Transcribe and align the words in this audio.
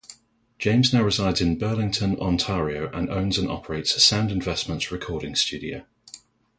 James 0.57 0.91
now 0.91 1.03
resides 1.03 1.41
in 1.41 1.59
Burlington, 1.59 2.17
Ontario 2.19 2.89
and 2.91 3.07
owns 3.11 3.37
and 3.37 3.47
operates 3.51 4.03
Sound 4.03 4.31
Investments 4.31 4.91
Recording 4.91 5.35
Studio. 5.35 5.85